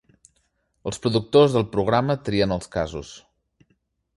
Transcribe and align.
Els 0.91 0.99
productors 1.03 1.53
del 1.57 1.67
programa 1.75 2.17
trien 2.31 2.57
els 2.57 2.73
casos. 2.77 3.13